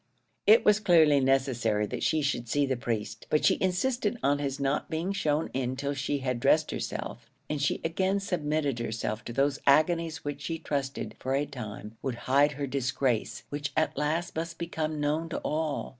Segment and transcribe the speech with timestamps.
[0.47, 4.59] It was clearly necessary that she should see the priest; but she insisted on his
[4.59, 9.31] not being shown in till she had dressed herself; and she again submitted herself to
[9.31, 14.35] those agonies which she trusted, for a time, would hide her disgrace, which at last
[14.35, 15.89] must become known to all.